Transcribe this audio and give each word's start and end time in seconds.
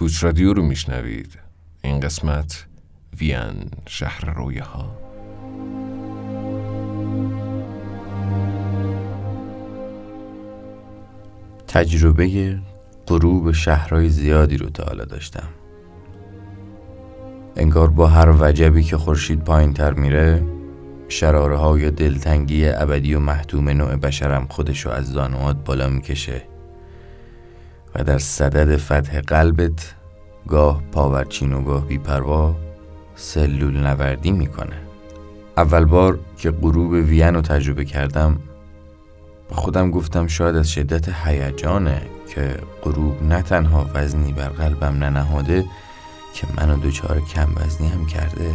کوچ 0.00 0.24
رادیو 0.24 0.52
رو 0.52 0.62
میشنوید. 0.62 1.38
این 1.84 2.00
قسمت 2.00 2.66
وین 3.20 3.70
شهر 3.86 4.34
رویه 4.34 4.62
ها 4.62 4.96
تجربه 11.68 12.58
غروب 13.06 13.52
شهرهای 13.52 14.08
زیادی 14.08 14.56
رو 14.56 14.70
تا 14.70 14.84
حالا 14.84 15.04
داشتم. 15.04 15.48
انگار 17.56 17.90
با 17.90 18.06
هر 18.06 18.34
وجبی 18.40 18.82
که 18.82 18.96
خورشید 18.96 19.40
پایین 19.40 19.74
تر 19.74 19.92
میره 19.92 20.42
شراره 21.08 21.90
دلتنگی 21.90 22.68
ابدی 22.68 23.14
و 23.14 23.18
محتوم 23.18 23.68
نوع 23.68 23.96
بشرم 23.96 24.46
خودشو 24.50 24.90
از 24.90 25.12
زانوات 25.12 25.64
بالا 25.64 25.88
می‌کشه. 25.88 26.42
و 27.94 28.04
در 28.04 28.18
صدد 28.18 28.76
فتح 28.76 29.20
قلبت 29.20 29.94
گاه 30.48 30.82
پاورچین 30.92 31.52
و 31.52 31.62
گاه 31.62 31.86
بیپروا 31.86 32.56
سلول 33.14 33.76
نوردی 33.76 34.32
می‌کنه. 34.32 34.76
اول 35.56 35.84
بار 35.84 36.18
که 36.36 36.50
غروب 36.50 36.92
وین 36.92 37.34
رو 37.34 37.40
تجربه 37.40 37.84
کردم 37.84 38.36
با 39.48 39.56
خودم 39.56 39.90
گفتم 39.90 40.26
شاید 40.26 40.56
از 40.56 40.70
شدت 40.70 41.08
هیجانه 41.08 42.02
که 42.34 42.58
غروب 42.82 43.22
نه 43.22 43.42
تنها 43.42 43.90
وزنی 43.94 44.32
بر 44.32 44.48
قلبم 44.48 45.04
ننهاده 45.04 45.64
که 46.34 46.46
منو 46.56 46.76
دچار 46.76 47.20
کم 47.20 47.48
وزنی 47.56 47.88
هم 47.88 48.06
کرده. 48.06 48.54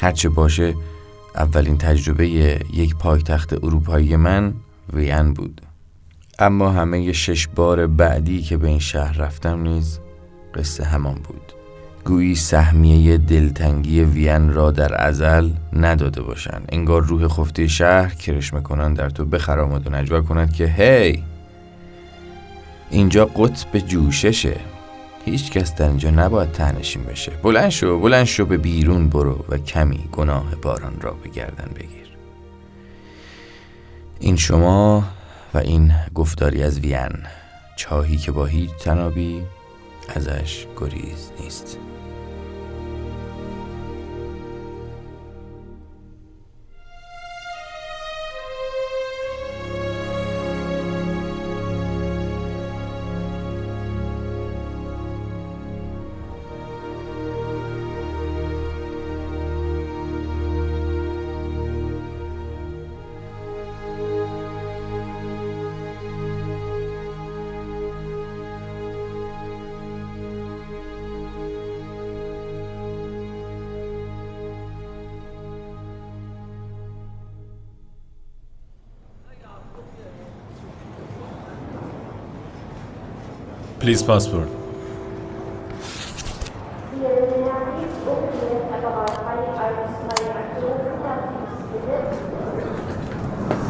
هرچه 0.00 0.28
باشه 0.28 0.74
اولین 1.34 1.78
تجربه 1.78 2.28
یک 2.72 2.96
پایتخت 2.96 3.64
اروپایی 3.64 4.16
من 4.16 4.54
وین 4.92 5.34
بود. 5.34 5.60
اما 6.40 6.70
همه 6.70 7.12
شش 7.12 7.46
بار 7.46 7.86
بعدی 7.86 8.42
که 8.42 8.56
به 8.56 8.68
این 8.68 8.78
شهر 8.78 9.18
رفتم 9.18 9.62
نیز 9.62 10.00
قصه 10.54 10.84
همان 10.84 11.14
بود. 11.14 11.52
گویی 12.04 12.34
سهمیه 12.34 13.16
دلتنگی 13.16 14.00
وین 14.00 14.52
را 14.52 14.70
در 14.70 15.06
ازل 15.06 15.50
نداده 15.72 16.22
باشند. 16.22 16.68
انگار 16.72 17.02
روح 17.02 17.28
خفته 17.28 17.66
شهر 17.66 18.14
کرشمه 18.14 18.60
کنان 18.60 18.94
در 18.94 19.10
تو 19.10 19.24
بخرامد 19.24 19.86
و 19.86 19.90
نجوا 19.90 20.20
کند 20.20 20.52
که 20.52 20.66
هی! 20.66 21.24
اینجا 22.90 23.24
قطب 23.24 23.78
جوششه. 23.78 24.56
هیچ 25.24 25.50
کس 25.50 25.74
در 25.74 25.88
اینجا 25.88 26.10
نباید 26.10 26.52
تنشین 26.52 27.02
بشه. 27.02 27.32
بلند 27.42 27.70
شو 27.70 28.00
بلند 28.00 28.24
شو 28.24 28.44
به 28.44 28.56
بیرون 28.56 29.08
برو 29.08 29.44
و 29.48 29.58
کمی 29.58 30.08
گناه 30.12 30.54
باران 30.62 31.00
را 31.00 31.12
به 31.12 31.28
گردن 31.28 31.70
بگیر. 31.74 32.08
این 34.20 34.36
شما 34.36 35.04
و 35.54 35.58
این 35.58 35.92
گفتاری 36.14 36.62
از 36.62 36.80
وین 36.80 37.26
چاهی 37.76 38.16
که 38.16 38.32
با 38.32 38.46
هیچ 38.46 38.70
تنابی 38.70 39.42
ازش 40.08 40.66
گریز 40.76 41.32
نیست. 41.40 41.78
Please 83.80 84.02
passport. 84.02 84.48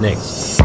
Next. 0.00 0.60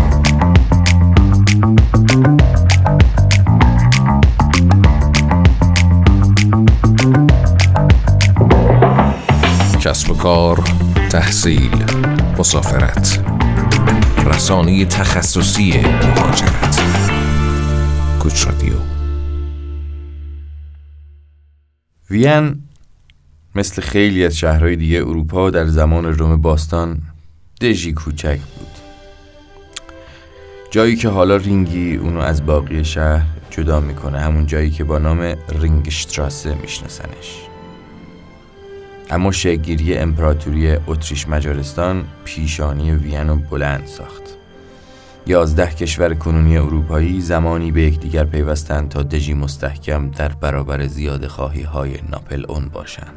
کسب 9.81 10.11
و 10.11 10.13
کار 10.13 10.63
تحصیل 11.11 11.71
مسافرت 12.37 13.19
رسانه 14.25 14.85
تخصصی 14.85 15.71
مهاجرت 15.79 16.81
کوچ 18.19 18.47
رادیو 18.47 18.94
وین 22.09 22.63
مثل 23.55 23.81
خیلی 23.81 24.25
از 24.25 24.37
شهرهای 24.37 24.75
دیگه 24.75 24.97
اروپا 24.97 25.49
در 25.49 25.65
زمان 25.65 26.05
روم 26.05 26.41
باستان 26.41 27.01
دژی 27.61 27.93
کوچک 27.93 28.39
بود. 28.39 28.67
جایی 30.71 30.95
که 30.95 31.09
حالا 31.09 31.35
رینگی 31.35 31.95
اونو 31.95 32.19
از 32.19 32.45
باقی 32.45 32.85
شهر 32.85 33.25
جدا 33.49 33.79
می‌کنه 33.79 34.19
همون 34.19 34.45
جایی 34.45 34.69
که 34.71 34.83
با 34.83 34.97
نام 34.97 35.35
رینگشتراسه 35.49 36.55
میشناسنش. 36.55 37.41
اما 39.09 39.31
شگیری 39.31 39.97
امپراتوری 39.97 40.75
اتریش 40.87 41.27
مجارستان 41.27 42.05
پیشانی 42.25 42.91
وین 42.91 43.27
رو 43.27 43.35
بلند 43.35 43.85
ساخت. 43.85 44.23
یازده 45.27 45.67
کشور 45.67 46.13
کنونی 46.13 46.57
اروپایی 46.57 47.21
زمانی 47.21 47.71
به 47.71 47.81
یکدیگر 47.81 48.23
پیوستند 48.23 48.89
تا 48.89 49.03
دژی 49.03 49.33
مستحکم 49.33 50.09
در 50.09 50.29
برابر 50.29 50.87
زیاد 50.87 51.27
خواهی 51.27 51.61
های 51.61 51.93
ناپل 52.09 52.45
اون 52.49 52.69
باشند. 52.73 53.13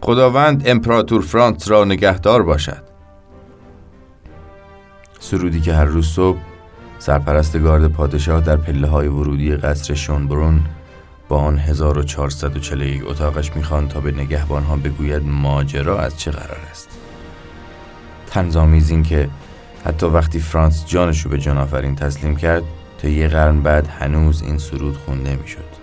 خداوند 0.00 0.68
امپراتور 0.68 1.22
فرانس 1.22 1.70
را 1.70 1.84
نگهدار 1.84 2.42
باشد. 2.42 2.82
سرودی 5.20 5.60
که 5.60 5.74
هر 5.74 5.84
روز 5.84 6.06
صبح 6.06 6.38
سرپرست 6.98 7.58
گارد 7.58 7.86
پادشاه 7.86 8.40
در 8.40 8.56
پله 8.56 8.88
های 8.88 9.08
ورودی 9.08 9.56
قصر 9.56 9.94
شونبرون 9.94 10.60
با 11.28 11.38
آن 11.38 11.58
1441 11.58 13.02
اتاقش 13.06 13.56
می‌خوان 13.56 13.88
تا 13.88 14.00
به 14.00 14.12
نگهبان 14.12 14.62
ها 14.62 14.76
بگوید 14.76 15.22
ماجرا 15.26 16.00
از 16.00 16.18
چه 16.18 16.30
قرار 16.30 16.60
است. 16.70 16.88
تنظامیز 18.26 18.90
این 18.90 19.02
که 19.02 19.28
حتی 19.84 20.06
وقتی 20.06 20.40
فرانس 20.40 20.86
جانش 20.86 21.20
رو 21.20 21.30
به 21.30 21.38
جان 21.38 21.58
آفرین 21.58 21.96
تسلیم 21.96 22.36
کرد 22.36 22.62
تا 22.98 23.08
یه 23.08 23.28
قرن 23.28 23.60
بعد 23.60 23.86
هنوز 23.86 24.42
این 24.42 24.58
سرود 24.58 24.96
خونده 24.96 25.36
می‌شد. 25.36 25.78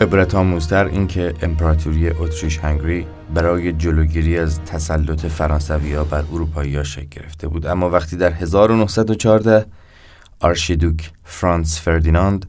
عبرت 0.00 0.34
آموزتر 0.34 0.84
این 0.84 1.06
که 1.06 1.34
امپراتوری 1.42 2.10
اتریش 2.10 2.58
هنگری 2.58 3.06
برای 3.34 3.72
جلوگیری 3.72 4.38
از 4.38 4.60
تسلط 4.60 5.26
فرانسوی 5.26 6.04
بر 6.04 6.24
اروپایی 6.32 6.76
ها 6.76 6.82
شکل 6.82 7.06
گرفته 7.10 7.48
بود 7.48 7.66
اما 7.66 7.90
وقتی 7.90 8.16
در 8.16 8.32
1914 8.32 9.66
آرشیدوک 10.40 11.10
فرانس 11.24 11.80
فردیناند 11.80 12.46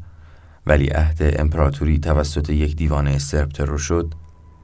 ولی 0.67 0.87
عهد 0.87 1.35
امپراتوری 1.39 1.99
توسط 1.99 2.49
یک 2.49 2.75
دیوانه 2.75 3.19
سرب 3.19 3.49
ترور 3.49 3.77
شد 3.77 4.13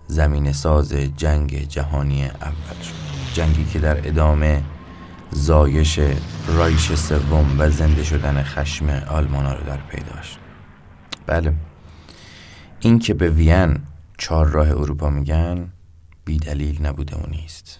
زمین 0.07 0.51
ساز 0.51 0.93
جنگ 0.93 1.67
جهانی 1.67 2.23
اول 2.25 2.81
شد 2.83 2.93
جنگی 3.33 3.65
که 3.65 3.79
در 3.79 4.07
ادامه 4.07 4.61
زایش 5.31 5.99
رایش 6.47 6.93
سوم 6.93 7.55
و 7.59 7.69
زنده 7.69 8.03
شدن 8.03 8.43
خشم 8.43 8.89
آلمان 8.89 9.45
رو 9.45 9.63
در 9.65 9.77
پیداش 9.77 10.37
بله. 11.25 11.53
این 12.79 12.99
که 12.99 13.13
به 13.13 13.29
وین 13.29 13.77
چهار 14.17 14.47
راه 14.47 14.67
اروپا 14.67 15.09
میگن 15.09 15.69
بی 16.25 16.37
دلیل 16.37 16.85
نبوده 16.85 17.15
و 17.15 17.29
نیست. 17.29 17.79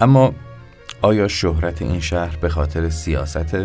اما 0.00 0.34
آیا 1.02 1.28
شهرت 1.28 1.82
این 1.82 2.00
شهر 2.00 2.36
به 2.36 2.48
خاطر 2.48 2.88
سیاست 2.88 3.56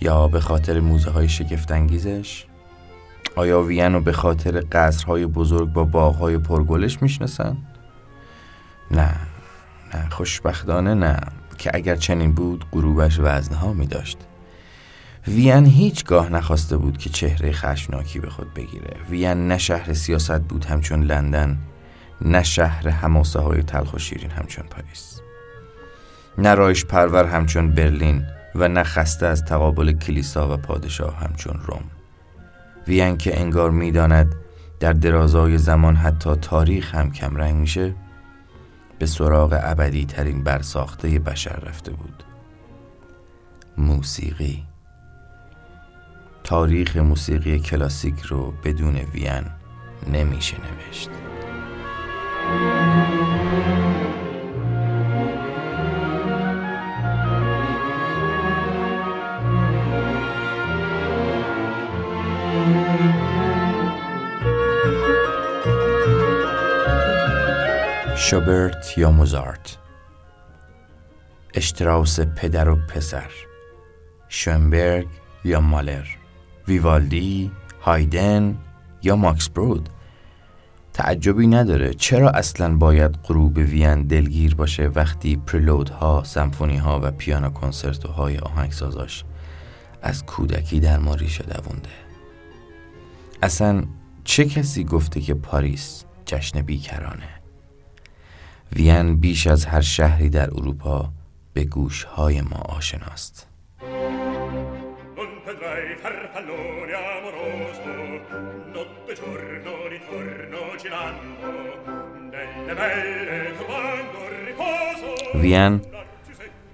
یا 0.00 0.28
به 0.28 0.40
خاطر 0.40 0.80
موزه 0.80 1.10
های 1.10 1.28
شگفتانگیزش؟ 1.28 2.46
آیا 3.36 3.62
وین 3.62 3.92
رو 3.92 4.00
به 4.00 4.12
خاطر 4.12 4.64
قصرهای 4.72 5.26
بزرگ 5.26 5.72
با 5.72 5.84
باغهای 5.84 6.38
پرگلش 6.38 7.02
می‌شناسن؟ 7.02 7.56
نه 8.90 9.14
نه 9.94 10.08
خوشبختانه 10.10 10.94
نه 10.94 11.16
که 11.58 11.70
اگر 11.74 11.96
چنین 11.96 12.32
بود 12.32 12.64
غروبش 12.72 13.18
وزنها 13.20 13.72
می 13.72 13.86
داشت 13.86 14.18
وین 15.28 15.66
هیچگاه 15.66 16.32
نخواسته 16.32 16.76
بود 16.76 16.98
که 16.98 17.10
چهره 17.10 17.52
خشمناکی 17.52 18.18
به 18.18 18.30
خود 18.30 18.54
بگیره. 18.54 18.96
وین 19.10 19.48
نه 19.48 19.58
شهر 19.58 19.92
سیاست 19.92 20.40
بود 20.40 20.64
همچون 20.64 21.02
لندن. 21.02 21.58
نه 22.24 22.42
شهر 22.42 22.88
هماسه 22.88 23.40
های 23.40 23.62
تلخ 23.62 23.94
و 23.94 23.98
شیرین 23.98 24.30
همچون 24.30 24.64
پاریس. 24.70 25.20
نه 26.38 26.54
رایش 26.54 26.84
پرور 26.84 27.24
همچون 27.24 27.70
برلین 27.70 28.24
و 28.54 28.68
نه 28.68 28.82
خسته 28.82 29.26
از 29.26 29.44
تقابل 29.44 29.92
کلیسا 29.92 30.54
و 30.54 30.56
پادشاه 30.56 31.16
همچون 31.16 31.60
روم. 31.66 31.84
وین 32.88 33.16
که 33.16 33.40
انگار 33.40 33.70
می‌داند 33.70 34.34
در 34.80 34.92
درازای 34.92 35.58
زمان 35.58 35.96
حتی 35.96 36.34
تاریخ 36.34 36.94
هم 36.94 37.12
کمرنگ 37.12 37.54
میشه 37.54 37.94
به 38.98 39.06
سراغ 39.06 39.58
ابدی 39.62 40.06
ترین 40.06 40.44
برساخته 40.44 41.18
بشر 41.18 41.56
رفته 41.56 41.92
بود. 41.92 42.24
موسیقی. 43.78 44.64
تاریخ 46.44 46.96
موسیقی 46.96 47.58
کلاسیک 47.58 48.20
رو 48.20 48.54
بدون 48.64 48.96
وین 48.96 49.44
نمیشه 50.12 50.56
نوشت. 50.56 51.21
شوبرت 68.32 68.98
یا 68.98 69.10
موزارت؟ 69.10 69.76
اشتراوس 71.54 72.20
پدر 72.20 72.68
و 72.68 72.76
پسر. 72.76 73.30
شومبرگ 74.28 75.08
یا 75.44 75.60
مالر؟ 75.60 76.06
ویوالدی 76.68 77.50
هایدن 77.82 78.58
یا 79.02 79.16
ماکس 79.16 79.48
برود؟ 79.48 79.88
تعجبی 80.92 81.46
نداره. 81.46 81.94
چرا 81.94 82.30
اصلا 82.30 82.76
باید 82.76 83.18
غروب 83.24 83.56
وین 83.56 84.02
دلگیر 84.02 84.54
باشه 84.54 84.86
وقتی 84.86 85.36
پرلودها، 85.36 86.22
سمفونی 86.24 86.80
و 86.80 87.10
پیانو 87.10 87.50
کنسرتوهای 87.50 88.38
آهنگسازاش 88.38 89.24
از 90.02 90.26
کودکی 90.26 90.80
در 90.80 90.98
ما 90.98 91.14
ریشه 91.14 91.44
دوونده؟ 91.44 91.88
اصلا 93.42 93.84
چه 94.24 94.44
کسی 94.44 94.84
گفته 94.84 95.20
که 95.20 95.34
پاریس 95.34 96.04
جشن 96.26 96.62
بیکرانه؟ 96.62 97.28
وین 98.76 99.16
بیش 99.16 99.46
از 99.46 99.64
هر 99.64 99.80
شهری 99.80 100.28
در 100.30 100.50
اروپا 100.50 101.12
به 101.52 101.64
گوشهای 101.64 102.40
ما 102.40 102.56
آشناست. 102.56 103.46
وین 115.34 115.80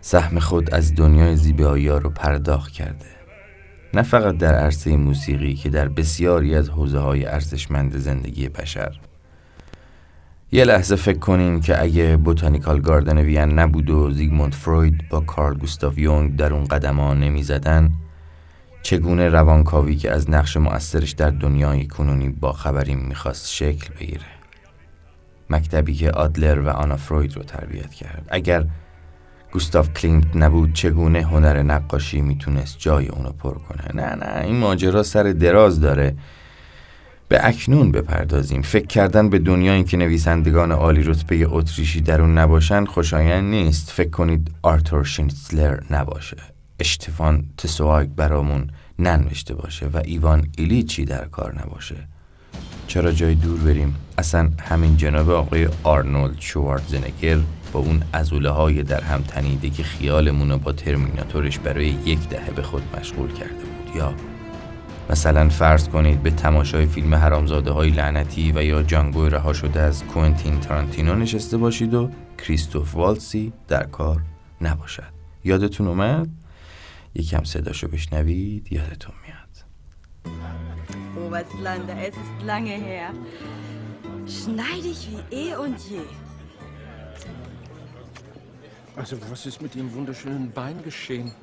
سهم 0.00 0.39
خود 0.39 0.75
از 0.75 0.95
دنیای 0.95 1.37
زیبایی 1.37 1.89
رو 1.89 2.11
پرداخت 2.11 2.73
کرده. 2.73 3.06
نه 3.95 4.03
فقط 4.03 4.37
در 4.37 4.55
عرصه 4.55 4.97
موسیقی 4.97 5.55
که 5.55 5.69
در 5.71 5.89
بسیاری 5.89 6.55
از 6.55 6.69
حوزه 6.69 6.99
های 6.99 7.27
ارزشمند 7.27 7.97
زندگی 7.97 8.49
بشر. 8.49 8.99
یه 10.53 10.65
لحظه 10.65 10.97
فکر 10.97 11.19
کنین 11.19 11.61
که 11.61 11.83
اگه 11.83 12.17
botanical 12.17 12.81
garden 12.81 13.19
وین 13.19 13.59
نبود 13.59 13.91
و 13.91 14.11
زیگموند 14.11 14.55
فروید 14.55 15.09
با 15.09 15.21
کارل 15.21 15.59
گوستاف 15.59 15.99
یونگ 15.99 16.37
در 16.37 16.55
اون 16.55 16.65
قدم 16.65 16.97
ها 16.97 17.15
نمی 17.15 17.43
زدن 17.43 17.93
چگونه 18.83 19.29
روانکاوی 19.29 19.97
که 19.97 20.11
از 20.11 20.31
نقش 20.31 20.56
مؤثرش 20.56 21.11
در 21.11 21.31
دنیای 21.31 21.87
کنونی 21.87 22.29
باخبرین 22.29 22.94
می‌خواست 22.95 23.53
شکل 23.53 23.95
بگیره؟ 24.00 24.38
مکتبی 25.50 25.95
که 25.95 26.11
آدلر 26.11 26.61
و 26.61 26.69
آنا 26.69 26.97
فروید 26.97 27.37
رو 27.37 27.43
تربیت 27.43 27.95
کرد. 27.95 28.27
اگر 28.29 28.67
گوستاف 29.53 29.93
کلیمت 29.93 30.37
نبود 30.37 30.73
چگونه 30.73 31.23
هنر 31.23 31.62
نقاشی 31.62 32.21
می‌تونست 32.21 32.79
جای 32.79 33.09
اونو 33.09 33.33
پر 33.33 33.55
کنه؟ 33.55 33.85
نه 33.95 34.15
نه 34.15 34.45
این 34.45 34.56
ماجرا 34.56 35.03
سر 35.03 35.23
دراز 35.23 35.81
داره. 35.81 36.15
به 37.29 37.47
اکنون 37.47 37.93
بپردازیم. 37.93 38.62
فکر 38.62 38.87
کردن 38.87 39.31
به 39.31 39.39
دنیایی 39.39 39.85
که 39.85 39.97
نویسندگان 39.97 40.73
عالی 40.73 41.03
رتبه 41.03 41.47
اتریشی 41.49 42.00
در 42.00 42.21
اون 42.21 42.39
نباشن 42.39 42.85
خوشایند 42.85 43.45
نیست. 43.45 43.91
فکر 43.91 44.11
کنید 44.11 44.50
آرتور 44.62 45.05
شینسلر 45.05 45.81
نباشه. 45.91 46.37
اشتفان 46.81 47.45
تسواگ 47.56 48.09
برامون 48.09 48.71
ننوشته 48.99 49.55
باشه 49.55 49.87
و 49.87 50.00
ایوان 50.05 50.49
ایلیچی 50.56 51.05
در 51.05 51.25
کار 51.25 51.61
نباشه. 51.61 51.97
چرا 52.88 53.12
جای 53.12 53.35
دور 53.35 53.61
بریم؟ 53.61 53.96
اصلا 54.19 54.50
همین 54.61 54.96
جناب 54.96 55.31
آقای 55.31 55.69
آرنولد 55.82 56.40
شوارتزنگر 56.40 57.38
با 57.73 57.81
اون 57.81 58.02
ازوله 58.12 58.50
های 58.50 58.82
در 58.82 59.00
هم 59.00 59.23
تنیده 59.23 59.70
که 59.70 59.82
خیالمون 59.82 60.56
با 60.56 60.73
ترمیناتورش 60.73 61.58
برای 61.58 61.87
یک 61.87 62.29
دهه 62.29 62.50
به 62.50 62.62
خود 62.62 62.82
مشغول 62.99 63.32
کرده 63.32 63.55
بود 63.55 63.96
یا؟ 63.96 64.14
مثلا 65.11 65.49
فرض 65.49 65.88
کنید 65.88 66.23
به 66.23 66.31
تماشای 66.31 66.87
فیلم 66.87 67.14
حرامزاده 67.14 67.70
های 67.70 67.90
لعنتی 67.90 68.52
و 68.52 68.64
یا 68.64 68.82
جانگوی 68.82 69.31
رها 69.31 69.52
شده 69.52 69.81
از 69.81 70.05
کوینتین 70.05 70.61
تارانتینو 70.61 71.14
نشسته 71.14 71.56
باشید 71.56 71.94
و 71.94 72.11
کریستوف 72.38 72.94
والسی 72.94 73.52
در 73.69 73.82
کار 73.82 74.23
نباشد. 74.61 75.12
یادتون 75.44 75.87
اومد؟ 75.87 76.29
یکم 77.14 77.44
صداشو 77.44 77.88
بشنوید 77.88 78.73
یادتون 78.73 79.14
میاد. 79.26 79.48
Oberstlander, 81.28 81.94
es 82.00 82.14
ist 82.16 82.46
lange 82.46 82.70
her. 82.70 83.12
Schneidig 84.26 85.08
wie 85.10 85.36
eh 85.36 85.54
und 85.56 85.78
je. 85.78 86.00
Also, 88.96 89.19
was 89.30 89.44
ist 89.44 89.60
mit 89.60 89.76
Ihrem 89.76 89.92
wunderschönen 89.92 90.50
Bein 90.50 90.82
geschehen? 90.82 91.34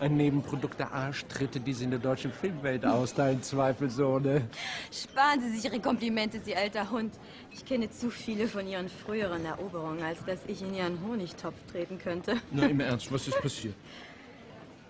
Ein 0.00 0.16
Nebenprodukt 0.16 0.78
der 0.78 0.92
Arschtritte, 0.92 1.60
die 1.60 1.74
Sie 1.74 1.84
in 1.84 1.90
der 1.90 1.98
deutschen 1.98 2.32
Filmwelt 2.32 2.86
austeilen, 2.86 3.42
zweifelsohne. 3.42 4.48
Sparen 4.90 5.42
Sie 5.42 5.50
sich 5.50 5.64
Ihre 5.66 5.80
Komplimente, 5.80 6.40
Sie 6.42 6.56
alter 6.56 6.90
Hund. 6.90 7.12
Ich 7.52 7.66
kenne 7.66 7.90
zu 7.90 8.08
viele 8.08 8.48
von 8.48 8.66
Ihren 8.66 8.88
früheren 8.88 9.44
Eroberungen, 9.44 10.02
als 10.02 10.24
dass 10.24 10.38
ich 10.46 10.62
in 10.62 10.74
Ihren 10.74 11.06
Honigtopf 11.06 11.56
treten 11.70 11.98
könnte. 11.98 12.38
Na, 12.50 12.64
im 12.64 12.80
Ernst, 12.80 13.12
was 13.12 13.28
ist 13.28 13.42
passiert? 13.42 13.74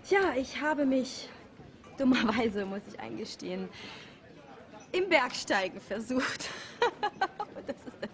Tja, 0.09 0.21
ich 0.39 0.61
habe 0.61 0.87
mich, 0.87 1.29
dummerweise 1.99 2.65
muss 2.67 2.83
ich 2.89 3.01
eingestehen, 3.01 3.69
im 4.92 5.10
Bergsteigen 5.10 5.80
versucht. 5.82 6.50
das 7.68 7.76
ist 7.76 7.98
das 8.02 8.10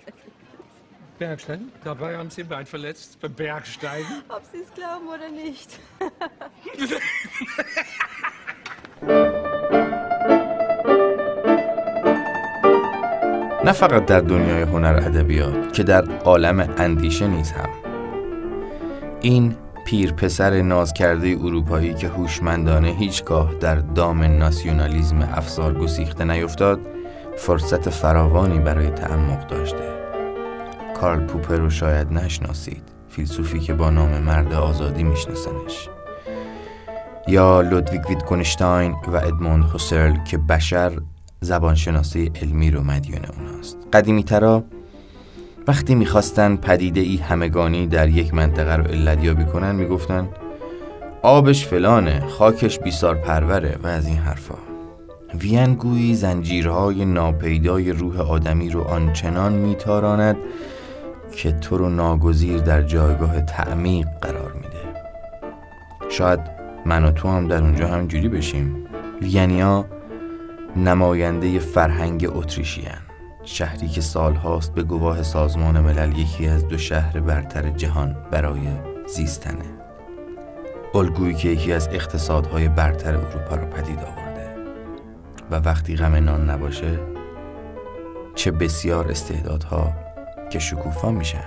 Bergsteigen? 1.17 1.71
Dabei 1.83 2.17
haben 2.17 2.29
Sie 2.29 2.41
Ihr 2.41 2.47
Bein 2.47 2.65
verletzt? 2.65 3.19
Beim 3.19 3.33
Bergsteigen? 3.33 4.23
Ob 4.29 4.43
Sie 4.51 4.59
es 4.59 4.73
glauben 4.73 5.07
oder 5.07 5.29
nicht. 5.29 5.79
نه 13.63 13.71
فقط 13.71 14.05
در 14.05 14.19
دنیای 14.19 14.61
هنر 14.61 14.95
ادبیات 14.95 15.73
که 15.73 15.83
در 15.83 16.11
عالم 16.11 16.59
اندیشه 16.77 17.27
نیز 17.27 17.51
هم 17.51 17.69
این 19.21 19.55
پیر 19.84 20.12
پسر 20.12 20.62
ناز 20.62 20.92
کرده 20.92 21.28
اروپایی 21.28 21.94
که 21.94 22.08
هوشمندانه 22.08 22.88
هیچگاه 22.88 23.54
در 23.54 23.74
دام 23.74 24.22
ناسیونالیزم 24.22 25.22
افسار 25.22 25.74
گسیخته 25.74 26.24
نیفتاد 26.24 26.80
فرصت 27.36 27.90
فراوانی 27.90 28.58
برای 28.58 28.90
تعمق 28.90 29.46
داشته. 29.46 29.92
کارل 31.00 31.26
پوپر 31.26 31.56
رو 31.56 31.70
شاید 31.70 32.12
نشناسید 32.12 32.82
فیلسوفی 33.08 33.60
که 33.60 33.74
با 33.74 33.90
نام 33.90 34.18
مرد 34.18 34.52
آزادی 34.52 35.02
میشناسنش. 35.02 35.88
یا 37.28 37.60
لودویگ 37.60 38.10
ویتگونشتاین 38.10 38.92
و 38.92 39.16
ادموند 39.16 39.64
هوسرل 39.64 40.24
که 40.24 40.38
بشر 40.38 40.92
زبانشناسی 41.40 42.32
علمی 42.42 42.70
رو 42.70 42.82
مدیون 42.82 43.22
اوناست. 43.24 43.76
قدیمی 43.92 44.24
ترا 44.24 44.64
وقتی 45.66 45.94
می‌خواستن 45.94 46.56
پدیده 46.56 47.00
ای 47.00 47.16
همگانی 47.16 47.86
در 47.86 48.08
یک 48.08 48.34
منطقه 48.34 48.76
رو 48.76 48.84
علت 48.84 49.24
یابی 49.24 49.44
کنن 49.44 49.74
می‌گفتن 49.74 50.28
آبش 51.22 51.66
فلانه 51.66 52.20
خاکش 52.28 52.78
بیسار 52.78 53.14
پروره 53.14 53.78
و 53.82 53.86
از 53.86 54.06
این 54.06 54.16
حرفا. 54.18 54.54
وین 55.40 55.74
گویی 55.74 56.14
زنجیرهای 56.14 57.04
ناپیدای 57.04 57.92
روح 57.92 58.20
آدمی 58.20 58.70
رو 58.70 58.82
آنچنان 58.82 59.52
میتاراند 59.52 60.36
که 61.32 61.52
تو 61.52 61.78
رو 61.78 61.88
ناگزیر 61.88 62.58
در 62.58 62.82
جایگاه 62.82 63.40
تعمیق 63.40 64.06
قرار 64.20 64.52
میده. 64.52 64.84
شاید 66.10 66.40
من 66.86 67.04
و 67.04 67.10
تو 67.10 67.28
هم 67.28 67.48
در 67.48 67.62
اونجا 67.62 67.88
همجوری 67.88 68.28
بشیم. 68.28 68.86
وینیا 69.22 69.84
نماینده 70.76 71.58
فرهنگ 71.58 72.28
اتریشیان 72.32 72.98
شهری 73.44 73.88
که 73.88 74.00
سالهاست 74.00 74.74
به 74.74 74.82
گواه 74.82 75.22
سازمان 75.22 75.80
ملل 75.80 76.18
یکی 76.18 76.46
از 76.46 76.68
دو 76.68 76.78
شهر 76.78 77.20
برتر 77.20 77.70
جهان 77.70 78.16
برای 78.30 78.68
زیستنه 79.06 79.64
الگویی 80.94 81.34
که 81.34 81.48
یکی 81.48 81.72
از 81.72 81.88
اقتصادهای 81.88 82.68
برتر 82.68 83.16
اروپا 83.16 83.56
را 83.56 83.66
پدید 83.66 83.98
آورده. 83.98 84.56
و 85.50 85.54
وقتی 85.54 85.96
غم 85.96 86.14
نان 86.14 86.50
نباشه 86.50 87.00
چه 88.34 88.50
بسیار 88.50 89.10
استعدادها 89.10 89.92
که 90.50 90.58
شکوفا 90.58 91.10
میشن 91.10 91.44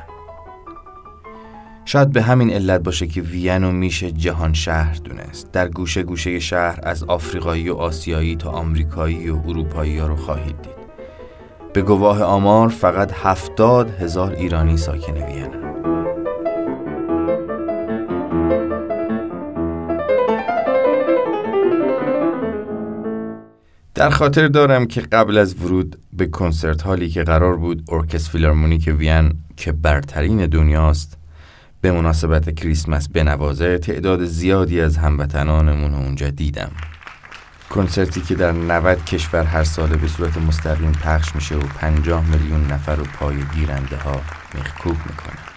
شاید 1.86 2.12
به 2.12 2.22
همین 2.22 2.54
علت 2.54 2.84
باشه 2.84 3.08
که 3.08 3.22
وین 3.22 3.66
میشه 3.66 4.12
جهان 4.12 4.54
شهر 4.54 4.96
دونست. 4.96 5.52
در 5.52 5.68
گوشه 5.68 6.04
گوشه 6.04 6.40
شهر 6.40 6.80
از 6.84 7.04
آفریقایی 7.04 7.70
و 7.70 7.76
آسیایی 7.76 8.36
تا 8.36 8.50
آمریکایی 8.50 9.30
و 9.30 9.36
اروپایی 9.48 9.98
ها 9.98 10.08
رو 10.08 10.16
خواهید 10.16 10.62
دید. 10.62 10.77
به 11.74 11.82
گواه 11.82 12.24
آمار 12.24 12.70
فقط 12.70 13.12
هفتاد 13.14 13.90
هزار 13.90 14.34
ایرانی 14.34 14.78
ساکن 14.78 15.14
وین 15.14 15.68
در 23.96 24.10
خاطر 24.10 24.48
دارم 24.48 24.86
که 24.86 25.02
قبل 25.02 25.38
از 25.38 25.62
ورود 25.62 26.00
به 26.14 26.26
concert 26.26 26.82
hall 26.82 27.04
ی 27.04 27.10
که 27.10 27.24
قرار 27.24 27.56
بود 27.56 27.84
ارکستر 27.90 28.30
فیلارمونیک 28.30 28.96
وین 28.98 29.34
که 29.56 29.72
برترین 29.72 30.46
دنیاست 30.46 31.18
به 31.82 31.92
مناسبت 31.92 32.56
کریسمس 32.56 33.10
بنوازه 33.10 33.78
تعداد 33.78 34.26
زیادی 34.26 34.82
از 34.82 34.98
هموطنانمون 34.98 35.94
اونجا 35.94 36.30
دیدم. 36.30 36.72
کنسرتی 37.70 38.22
که 38.22 38.36
در 38.36 38.52
90 38.52 39.06
کشور 39.06 39.44
هر 39.44 39.64
ساله 39.64 39.98
به 39.98 40.08
صورت 40.08 40.38
مستقیم 40.38 40.92
پخش 40.92 41.36
میشه 41.36 41.56
و 41.56 41.60
50 41.60 42.26
میلیون 42.26 42.68
نفر 42.72 42.96
رو 42.96 43.04
پای 43.04 43.44
گیرنده 43.56 43.98
ها 43.98 44.22
میخکوب 44.54 44.98
می‌کنه 45.06 45.57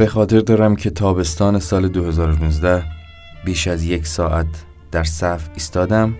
به 0.00 0.06
خاطر 0.06 0.40
دارم 0.40 0.76
که 0.76 0.90
تابستان 0.90 1.58
سال 1.58 1.88
2019 1.88 2.84
بیش 3.44 3.68
از 3.68 3.84
یک 3.84 4.06
ساعت 4.06 4.46
در 4.92 5.04
صف 5.04 5.48
ایستادم 5.54 6.16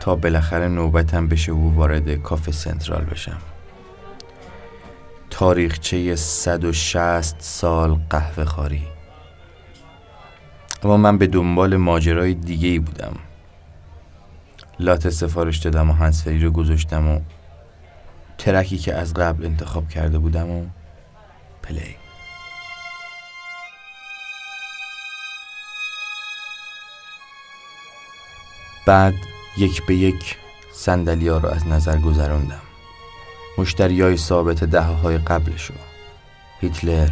تا 0.00 0.16
بالاخره 0.16 0.68
نوبتم 0.68 1.28
بشه 1.28 1.52
و 1.52 1.74
وارد 1.74 2.14
کافه 2.22 2.52
سنترال 2.52 3.04
بشم. 3.04 3.38
تاریخچه 5.30 6.16
160 6.16 7.36
سال 7.38 7.98
قهوه 8.10 8.44
خاری 8.44 8.82
اما 10.82 10.96
من 10.96 11.18
به 11.18 11.26
دنبال 11.26 11.76
ماجرای 11.76 12.34
دیگه 12.34 12.68
ای 12.68 12.78
بودم. 12.78 13.16
لات 14.80 15.10
سفارش 15.10 15.58
دادم 15.58 15.90
و 15.90 15.92
هنسفری 15.92 16.40
رو 16.40 16.50
گذاشتم 16.50 17.08
و 17.08 17.20
ترکی 18.38 18.78
که 18.78 18.94
از 18.94 19.14
قبل 19.14 19.44
انتخاب 19.46 19.88
کرده 19.88 20.18
بودم 20.18 20.50
و 20.50 20.66
پلی. 21.62 22.07
بعد 28.88 29.14
یک 29.56 29.86
به 29.86 29.94
یک 29.94 30.36
سندلیا 30.72 31.38
رو 31.38 31.48
از 31.48 31.66
نظر 31.66 31.98
گذراندم. 31.98 32.60
های 33.80 34.16
ثابت 34.16 34.64
دهه 34.64 34.84
های 34.84 35.18
قبلشو. 35.18 35.74
هیتلر. 36.60 37.08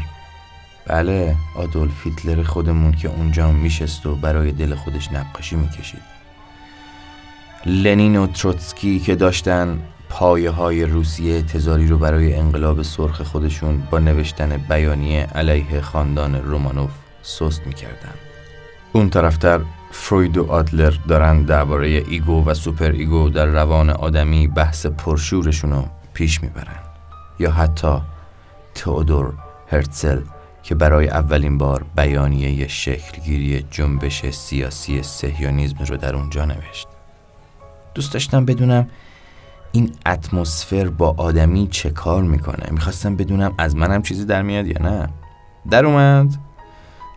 بله 0.86 1.36
آدولف 1.56 2.06
هیتلر 2.06 2.42
خودمون 2.42 2.92
که 2.92 3.08
اونجا 3.08 3.50
میشست 3.50 4.06
و 4.06 4.14
برای 4.14 4.52
دل 4.52 4.74
خودش 4.74 5.12
نقاشی 5.12 5.56
می‌کشید. 5.56 6.02
لنین 7.66 8.16
و 8.16 8.26
تروتسکی 8.26 8.98
که 8.98 9.14
داشتن 9.14 9.78
پایه 10.08 10.50
های 10.50 10.84
روسیه 10.84 11.42
تزاری 11.42 11.86
رو 11.86 11.98
برای 11.98 12.34
انقلاب 12.34 12.82
سرخ 12.82 13.22
خودشون 13.22 13.82
با 13.90 13.98
نوشتن 13.98 14.56
بیانیه 14.56 15.26
علیه 15.34 15.80
خاندان 15.80 16.34
رومانوف 16.34 16.90
سست 17.22 17.66
می‌کردن. 17.66 18.14
اون 18.92 19.10
طرفتر 19.10 19.60
فروید 19.90 20.38
و 20.38 20.52
آدلر 20.52 20.94
دارن 21.08 21.42
درباره 21.42 21.86
ego 21.88 22.44
و 22.44 22.54
super 22.54 22.90
ego 22.90 23.28
در 23.30 23.46
روان 23.46 23.90
آدمی 23.90 24.48
بحث 24.48 24.86
پرشورشون 24.86 25.70
رو 25.70 25.84
پیش 26.14 26.42
می‌برن. 26.42 26.78
یا 27.38 27.50
حتی 27.50 27.96
تئودور 28.74 29.32
هرتزل 29.68 30.20
که 30.62 30.74
برای 30.74 31.08
اولین 31.08 31.58
بار 31.58 31.84
بیانیه 31.96 32.68
شکلگیری 32.68 33.66
جنبش 33.70 34.30
سیاسی 34.30 35.02
صهیونیزم 35.02 35.84
رو 35.84 35.96
در 35.96 36.16
اونجا 36.16 36.44
نوشت. 36.44 36.88
دوست 37.94 38.12
داشتم 38.12 38.44
بدونم 38.44 38.88
این 39.72 39.92
اتمسفر 40.06 40.88
با 40.88 41.14
آدمی 41.18 41.68
چه 41.70 41.90
کار 41.90 42.22
می‌کنه. 42.22 42.70
می‌خواستم 42.70 43.16
بدونم 43.16 43.54
از 43.58 43.76
منم 43.76 44.02
چیزی 44.02 44.24
در 44.24 44.42
میاد 44.42 44.66
یا 44.66 44.78
نه. 44.80 45.08
در 45.70 45.86
اومد. 45.86 46.45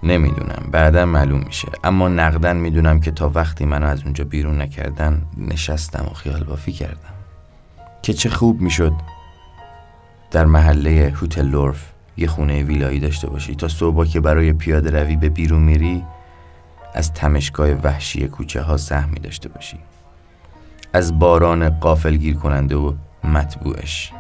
نمی‌دونم. 0.03 0.70
بعدا 0.72 1.06
معلوم 1.06 1.44
میشه. 1.46 1.68
اما 1.84 2.08
نقدن 2.08 2.56
می‌دونم 2.56 3.00
که 3.00 3.12
تا 3.12 3.29
وقتی 3.29 3.65
منو 3.65 3.86
از 3.86 4.03
اونجا 4.03 4.24
بیرون 4.24 4.62
نکردن 4.62 5.22
نشستم 5.38 6.06
و 6.12 6.13
خیال 6.13 6.44
بافی 6.44 6.72
کردم. 6.72 7.13
که 8.01 8.13
چه 8.13 8.29
خوب 8.29 8.62
می‌شد 8.62 8.94
در 10.32 10.46
محله 10.46 11.13
هوتل 11.22 11.48
لورف 11.48 11.91
یه 12.18 12.27
خونه 12.27 12.63
ویلایی 12.63 13.00
داشته 13.00 13.29
باشی. 13.29 13.56
تا 13.56 13.68
صبح 13.68 14.06
که 14.06 14.20
برای 14.20 14.53
پیاده 14.53 14.89
روی 14.89 15.15
به 15.15 15.29
بیرون 15.29 15.62
میری 15.62 16.03
از 16.94 17.13
تمشگاه 17.13 17.70
وحشی 17.70 18.27
کوچه 18.27 18.62
ها 18.62 18.77
سهمی 18.77 19.20
داشته 19.20 19.50
باشی. 19.50 19.77
از 20.94 21.20
باران 21.20 21.70
قافل 21.70 22.15
گیر 22.15 22.36
کننده 22.36 22.75
و 22.75 22.94
مطبوعش. 23.24 24.12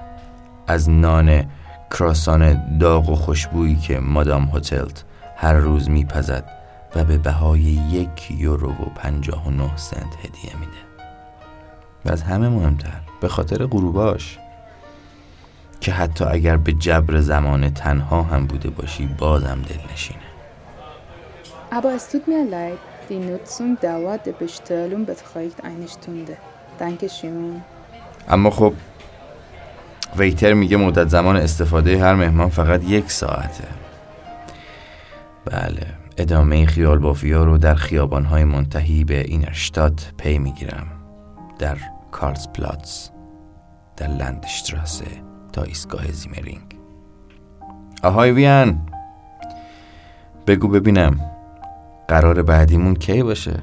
از 0.67 0.89
نان 0.89 1.45
کراسان 1.91 2.77
داغ 2.77 3.09
و 3.09 3.15
خوشبویی 3.15 3.75
که 3.75 3.99
مادام 3.99 4.51
هتلت 4.55 5.03
هر 5.41 5.53
روز 5.53 5.89
میپزد 5.89 6.43
و 6.95 7.03
به 7.03 7.17
بهای 7.17 7.59
یک 7.91 8.31
یورو 8.31 8.71
و 8.71 8.85
پنجاه 8.95 9.47
و 9.47 9.51
نه 9.51 9.77
سنت 9.77 10.15
هدیه 10.19 10.59
میده 10.59 10.81
و 12.05 12.11
از 12.11 12.23
همه 12.23 12.49
مهمتر 12.49 12.99
به 13.21 13.27
خاطر 13.27 13.65
غروباش 13.65 14.39
که 15.81 15.91
حتی 15.91 16.25
اگر 16.25 16.57
به 16.57 16.73
جبر 16.73 17.19
زمان 17.19 17.69
تنها 17.69 18.21
هم 18.21 18.45
بوده 18.45 18.69
باشی 18.69 19.05
بازم 19.05 19.61
دل 19.61 19.93
نشینه 19.93 20.29
Aber 21.71 21.91
es 21.99 22.05
tut 22.11 22.27
mir 22.27 22.45
leid, 22.57 22.79
die 23.09 23.19
Nutzung 23.29 23.71
dauert 23.79 24.25
der 24.25 24.37
Bestellung 24.43 25.05
beträgt 25.05 25.57
eine 25.63 25.87
Stunde. 25.87 26.35
Dankeschön. 26.79 27.61
اما 28.29 28.49
خب 28.49 28.73
ویتر 30.17 30.53
میگه 30.53 30.77
مدت 30.77 31.07
زمان 31.07 31.35
استفاده 31.35 31.99
هر 31.99 32.15
مهمان 32.15 32.49
فقط 32.49 32.83
یک 32.83 33.11
ساعته 33.11 33.63
بله. 35.49 35.87
ادامه 36.17 36.65
خیال 36.65 36.99
بافیا 36.99 37.43
رو 37.43 37.57
در 37.57 37.75
های 38.25 38.43
منتهی 38.43 39.03
به 39.03 39.21
اینرشتات 39.21 40.13
پی 40.17 40.37
می‌گیرم. 40.37 40.87
در 41.59 41.77
کارلز 42.11 42.47
پلاتس 42.47 43.09
در 43.97 44.07
لندشتراسه 44.07 45.05
تا 45.53 45.63
ایستگاه 45.63 46.11
زیمرینگ. 46.11 46.75
آهای 48.03 48.31
وین! 48.31 48.79
بگو 50.47 50.67
ببینم. 50.67 51.19
قرار 52.07 52.41
بعدیمون 52.41 52.95
کی 52.95 53.23
باشه؟ 53.23 53.59